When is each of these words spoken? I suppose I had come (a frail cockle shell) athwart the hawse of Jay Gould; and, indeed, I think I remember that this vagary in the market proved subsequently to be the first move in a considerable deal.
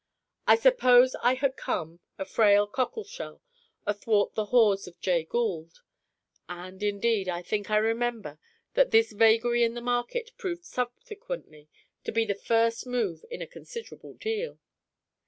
I 0.47 0.55
suppose 0.55 1.13
I 1.21 1.35
had 1.35 1.55
come 1.55 1.99
(a 2.17 2.25
frail 2.25 2.65
cockle 2.65 3.03
shell) 3.03 3.39
athwart 3.85 4.33
the 4.33 4.45
hawse 4.45 4.87
of 4.87 4.99
Jay 4.99 5.23
Gould; 5.25 5.83
and, 6.49 6.81
indeed, 6.81 7.29
I 7.29 7.43
think 7.43 7.69
I 7.69 7.77
remember 7.77 8.39
that 8.73 8.89
this 8.89 9.11
vagary 9.11 9.63
in 9.63 9.75
the 9.75 9.79
market 9.79 10.31
proved 10.39 10.65
subsequently 10.65 11.69
to 12.03 12.11
be 12.11 12.25
the 12.25 12.33
first 12.33 12.87
move 12.87 13.23
in 13.29 13.43
a 13.43 13.45
considerable 13.47 14.15
deal. 14.15 14.57